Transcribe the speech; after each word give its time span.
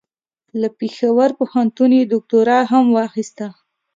له 0.61 0.67
پېښور 0.79 1.29
پوهنتون 1.39 1.89
یې 1.97 2.03
دوکتورا 2.11 2.59
هم 2.71 2.85
واخیسته. 2.97 3.47